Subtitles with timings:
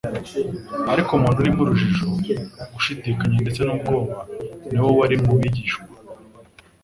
[0.91, 2.05] Ariko umutima urimo urujijo,
[2.73, 4.15] gushidikanya ndetse n'ubwoba
[4.71, 5.83] ni wo wari mu bigishwa.